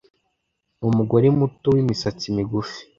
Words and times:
ni 0.79 0.85
umugore 0.91 1.27
muto 1.37 1.67
w'imisatsi 1.75 2.25
migufi 2.35 2.79